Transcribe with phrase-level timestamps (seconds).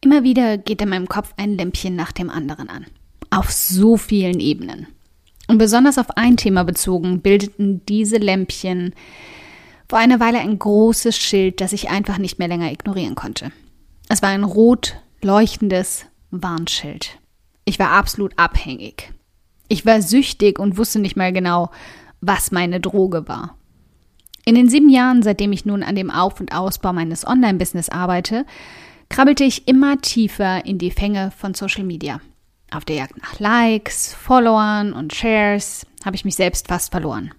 [0.00, 2.86] Immer wieder geht in meinem Kopf ein Lämpchen nach dem anderen an.
[3.30, 4.86] Auf so vielen Ebenen.
[5.48, 8.94] Und besonders auf ein Thema bezogen bildeten diese Lämpchen
[9.88, 13.52] vor einer Weile ein großes Schild, das ich einfach nicht mehr länger ignorieren konnte.
[14.08, 17.18] Es war ein rot leuchtendes Warnschild.
[17.64, 19.12] Ich war absolut abhängig.
[19.68, 21.70] Ich war süchtig und wusste nicht mal genau,
[22.20, 23.56] was meine Droge war.
[24.44, 28.46] In den sieben Jahren, seitdem ich nun an dem Auf- und Ausbau meines Online-Business arbeite,
[29.08, 32.20] krabbelte ich immer tiefer in die Fänge von Social Media.
[32.70, 37.32] Auf der Jagd nach Likes, Followern und Shares habe ich mich selbst fast verloren.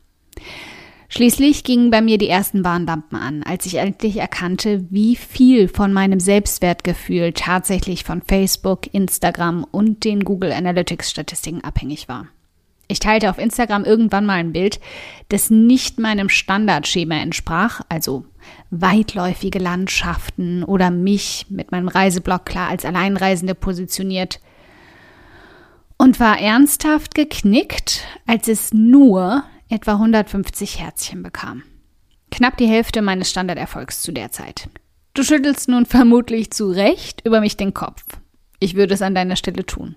[1.10, 5.94] Schließlich gingen bei mir die ersten Warnlampen an, als ich endlich erkannte, wie viel von
[5.94, 12.28] meinem Selbstwertgefühl tatsächlich von Facebook, Instagram und den Google Analytics Statistiken abhängig war.
[12.88, 14.80] Ich teilte auf Instagram irgendwann mal ein Bild,
[15.30, 18.26] das nicht meinem Standardschema entsprach, also
[18.70, 24.40] weitläufige Landschaften oder mich mit meinem Reiseblog klar als Alleinreisende positioniert
[25.98, 31.64] und war ernsthaft geknickt, als es nur etwa 150 Herzchen bekam.
[32.32, 34.70] Knapp die Hälfte meines Standarderfolgs zu der Zeit.
[35.14, 38.04] Du schüttelst nun vermutlich zu Recht über mich den Kopf.
[38.60, 39.96] Ich würde es an deiner Stelle tun.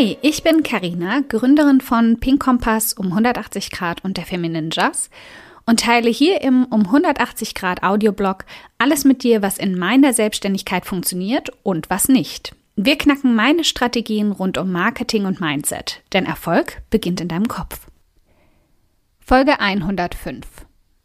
[0.00, 5.10] Hi, ich bin Karina, Gründerin von Pink Kompass um 180 Grad und der Feminine Jazz
[5.66, 8.46] und teile hier im um 180 Grad Audioblog
[8.78, 12.56] alles mit dir, was in meiner Selbstständigkeit funktioniert und was nicht.
[12.76, 17.86] Wir knacken meine Strategien rund um Marketing und Mindset, denn Erfolg beginnt in deinem Kopf.
[19.18, 20.46] Folge 105.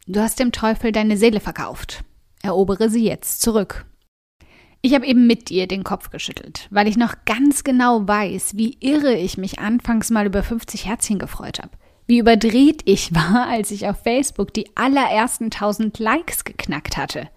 [0.06, 2.02] Du hast dem Teufel deine Seele verkauft.
[2.40, 3.84] Erobere sie jetzt zurück.
[4.82, 8.76] Ich habe eben mit dir den Kopf geschüttelt, weil ich noch ganz genau weiß, wie
[8.80, 11.70] irre ich mich anfangs mal über 50 Herzchen gefreut habe.
[12.06, 17.28] Wie überdreht ich war, als ich auf Facebook die allerersten 1000 Likes geknackt hatte.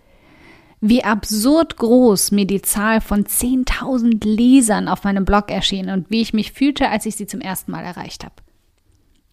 [0.81, 6.21] Wie absurd groß mir die Zahl von 10.000 Lesern auf meinem Blog erschien und wie
[6.21, 8.35] ich mich fühlte, als ich sie zum ersten Mal erreicht habe.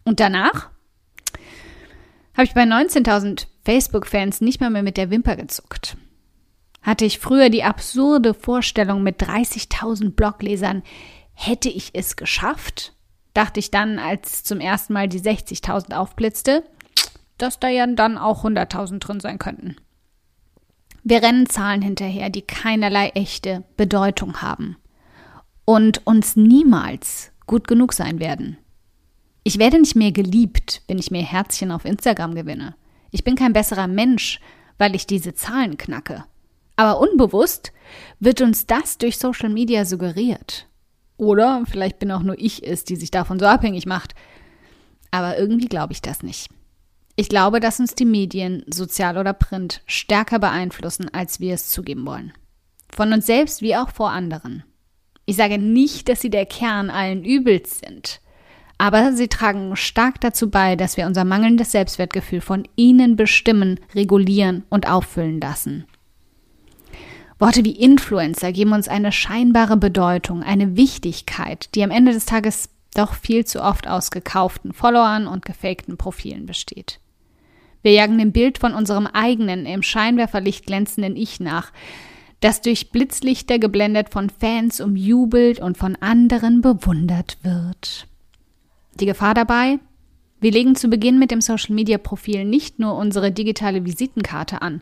[0.04, 0.70] Und danach
[2.34, 5.96] habe ich bei 19.000 Facebook-Fans nicht mal mehr mit der Wimper gezuckt.
[6.86, 10.84] Hatte ich früher die absurde Vorstellung mit 30.000 Bloglesern,
[11.32, 12.94] hätte ich es geschafft?
[13.34, 16.62] Dachte ich dann, als zum ersten Mal die 60.000 aufblitzte,
[17.38, 19.74] dass da ja dann auch 100.000 drin sein könnten.
[21.02, 24.76] Wir rennen Zahlen hinterher, die keinerlei echte Bedeutung haben
[25.64, 28.58] und uns niemals gut genug sein werden.
[29.42, 32.76] Ich werde nicht mehr geliebt, wenn ich mir Herzchen auf Instagram gewinne.
[33.10, 34.38] Ich bin kein besserer Mensch,
[34.78, 36.24] weil ich diese Zahlen knacke.
[36.76, 37.72] Aber unbewusst
[38.20, 40.68] wird uns das durch Social Media suggeriert.
[41.16, 44.14] Oder vielleicht bin auch nur ich es, die sich davon so abhängig macht.
[45.10, 46.50] Aber irgendwie glaube ich das nicht.
[47.18, 52.04] Ich glaube, dass uns die Medien, sozial oder print, stärker beeinflussen, als wir es zugeben
[52.06, 52.34] wollen.
[52.94, 54.64] Von uns selbst wie auch vor anderen.
[55.24, 58.20] Ich sage nicht, dass sie der Kern allen Übels sind.
[58.78, 64.64] Aber sie tragen stark dazu bei, dass wir unser mangelndes Selbstwertgefühl von ihnen bestimmen, regulieren
[64.68, 65.86] und auffüllen lassen.
[67.38, 72.70] Worte wie Influencer geben uns eine scheinbare Bedeutung, eine Wichtigkeit, die am Ende des Tages
[72.94, 76.98] doch viel zu oft aus gekauften Followern und gefakten Profilen besteht.
[77.82, 81.72] Wir jagen dem Bild von unserem eigenen, im Scheinwerferlicht glänzenden Ich nach,
[82.40, 88.06] das durch Blitzlichter geblendet von Fans umjubelt und von anderen bewundert wird.
[88.98, 89.78] Die Gefahr dabei?
[90.40, 94.80] Wir legen zu Beginn mit dem Social Media Profil nicht nur unsere digitale Visitenkarte an,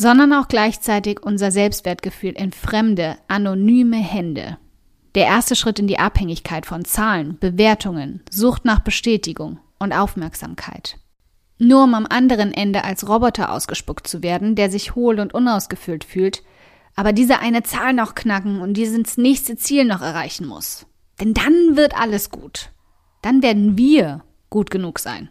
[0.00, 4.56] sondern auch gleichzeitig unser Selbstwertgefühl in fremde, anonyme Hände.
[5.14, 10.96] Der erste Schritt in die Abhängigkeit von Zahlen, Bewertungen, Sucht nach Bestätigung und Aufmerksamkeit.
[11.58, 16.04] Nur um am anderen Ende als Roboter ausgespuckt zu werden, der sich hohl und unausgefüllt
[16.04, 16.44] fühlt,
[16.96, 20.86] aber diese eine Zahl noch knacken und dieses nächste Ziel noch erreichen muss.
[21.20, 22.70] Denn dann wird alles gut.
[23.20, 25.28] Dann werden wir gut genug sein.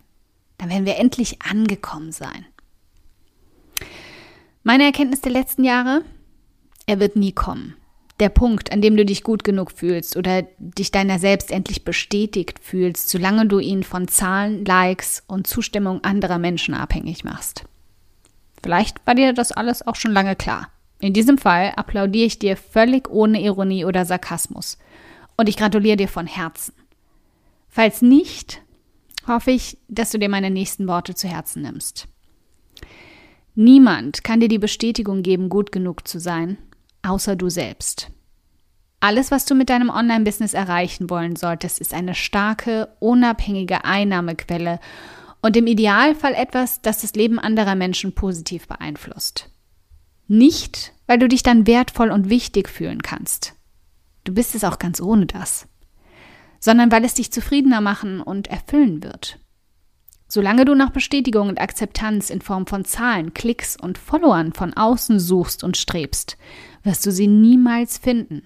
[0.60, 2.46] Dann werden wir endlich angekommen sein.
[4.64, 6.04] Meine Erkenntnis der letzten Jahre?
[6.86, 7.76] Er wird nie kommen.
[8.20, 12.60] Der Punkt, an dem du dich gut genug fühlst oder dich deiner selbst endlich bestätigt
[12.60, 17.64] fühlst, solange du ihn von Zahlen, Likes und Zustimmung anderer Menschen abhängig machst.
[18.62, 20.70] Vielleicht war dir das alles auch schon lange klar.
[21.00, 24.78] In diesem Fall applaudiere ich dir völlig ohne Ironie oder Sarkasmus.
[25.38, 26.74] Und ich gratuliere dir von Herzen.
[27.70, 28.62] Falls nicht,
[29.26, 32.10] hoffe ich, dass du dir meine nächsten Worte zu Herzen nimmst.
[33.62, 36.58] Niemand kann dir die Bestätigung geben, gut genug zu sein,
[37.02, 38.10] außer du selbst.
[39.02, 44.80] Alles, was du mit deinem Online-Business erreichen wollen solltest, ist eine starke, unabhängige Einnahmequelle
[45.42, 49.50] und im Idealfall etwas, das das Leben anderer Menschen positiv beeinflusst.
[50.30, 53.56] Nicht, weil du dich dann wertvoll und wichtig fühlen kannst.
[54.24, 55.68] Du bist es auch ganz ohne das.
[56.62, 59.38] Sondern weil es dich zufriedener machen und erfüllen wird.
[60.32, 65.20] Solange du nach Bestätigung und Akzeptanz in Form von Zahlen, Klicks und Followern von außen
[65.20, 66.38] suchst und strebst,
[66.84, 68.44] wirst du sie niemals finden.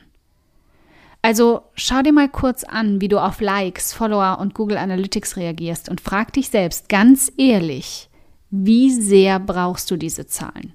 [1.21, 5.89] Also schau dir mal kurz an, wie du auf Likes, Follower und Google Analytics reagierst
[5.89, 8.09] und frag dich selbst ganz ehrlich,
[8.50, 10.74] wie sehr brauchst du diese Zahlen?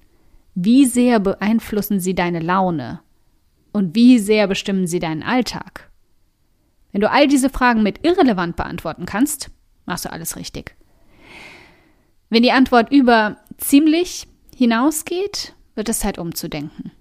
[0.54, 3.00] Wie sehr beeinflussen sie deine Laune?
[3.72, 5.90] Und wie sehr bestimmen sie deinen Alltag?
[6.92, 9.50] Wenn du all diese Fragen mit irrelevant beantworten kannst,
[9.86, 10.77] machst du alles richtig.
[12.30, 16.92] Wenn die Antwort über ziemlich hinausgeht, wird es Zeit umzudenken.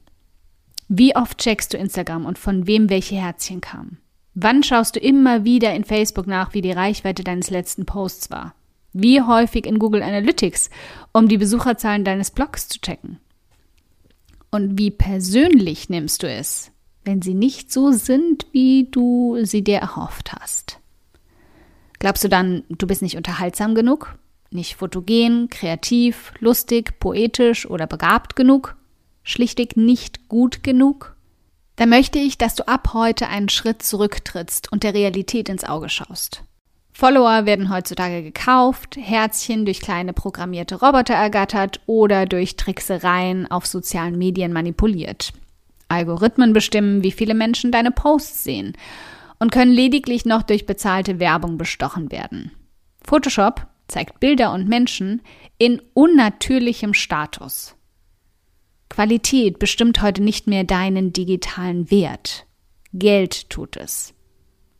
[0.87, 3.97] Wie oft checkst du Instagram und von wem welche Herzchen kamen?
[4.35, 8.53] Wann schaust du immer wieder in Facebook nach, wie die Reichweite deines letzten Posts war?
[8.93, 10.69] Wie häufig in Google Analytics,
[11.11, 13.19] um die Besucherzahlen deines Blogs zu checken?
[14.49, 16.71] Und wie persönlich nimmst du es,
[17.03, 20.79] wenn sie nicht so sind, wie du sie dir erhofft hast?
[21.99, 24.17] Glaubst du dann, du bist nicht unterhaltsam genug,
[24.51, 28.77] nicht fotogen, kreativ, lustig, poetisch oder begabt genug?
[29.27, 31.15] schlichtig nicht gut genug?
[31.75, 35.89] Dann möchte ich, dass du ab heute einen Schritt zurücktrittst und der Realität ins Auge
[35.89, 36.43] schaust.
[36.91, 44.17] Follower werden heutzutage gekauft, Herzchen durch kleine programmierte Roboter ergattert oder durch Tricksereien auf sozialen
[44.17, 45.33] Medien manipuliert.
[45.89, 48.73] Algorithmen bestimmen, wie viele Menschen deine Posts sehen
[49.37, 52.51] und können lediglich noch durch bezahlte Werbung bestochen werden.
[53.05, 55.21] Photoshop zeigt Bilder und Menschen
[55.57, 57.75] in unnatürlichem Status.
[58.89, 62.45] Qualität bestimmt heute nicht mehr deinen digitalen Wert.
[62.93, 64.13] Geld tut es.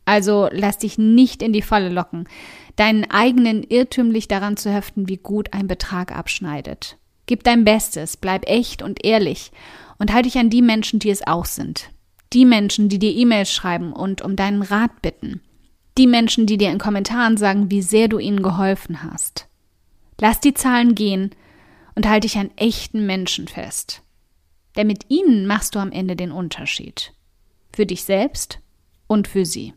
[0.05, 2.29] Also lass dich nicht in die Falle locken,
[2.77, 6.97] deinen eigenen irrtümlich daran zu heften, wie gut ein Betrag abschneidet.
[7.25, 9.51] Gib dein Bestes, bleib echt und ehrlich
[9.99, 11.89] und halte dich an die Menschen, die es auch sind.
[12.33, 15.41] Die Menschen, die dir E-Mails schreiben und um deinen Rat bitten.
[15.97, 19.47] Die Menschen, die dir in Kommentaren sagen, wie sehr du ihnen geholfen hast.
[20.19, 21.31] Lass die Zahlen gehen
[21.95, 24.03] und halte dich an echten Menschen fest.
[24.75, 27.13] Denn mit ihnen machst du am Ende den Unterschied.
[27.73, 28.59] Für dich selbst
[29.07, 29.73] und für sie.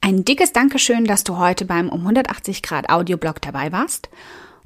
[0.00, 4.08] Ein dickes Dankeschön, dass du heute beim um 180 Grad Audioblog dabei warst.